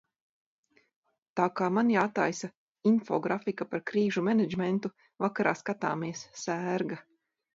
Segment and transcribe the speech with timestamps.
[1.39, 2.49] Tā kā man jātaisa
[2.91, 4.91] infografika par krīžu menedžmentu,
[5.27, 6.99] vakarā skatāmies "Sērga".